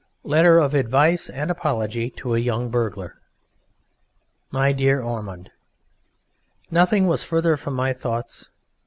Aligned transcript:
LETTER 0.23 0.57
OF 0.57 0.73
ADVICE 0.73 1.29
AND 1.29 1.51
APOLOGY 1.51 2.09
TO 2.09 2.33
A 2.33 2.39
YOUNG 2.39 2.69
BURGLAR 2.71 3.21
My 4.49 4.71
dear 4.71 4.99
Ormond, 4.99 5.51
Nothing 6.71 7.05
was 7.05 7.21
further 7.21 7.55
from 7.55 7.75
my 7.75 7.93
thoughts. 7.93 8.49